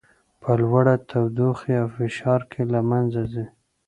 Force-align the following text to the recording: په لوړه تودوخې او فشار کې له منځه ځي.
په 0.41 0.51
لوړه 0.61 0.95
تودوخې 1.09 1.73
او 1.81 1.87
فشار 1.95 2.41
کې 2.51 2.61
له 2.71 2.79
منځه 2.89 3.21
ځي. 3.31 3.45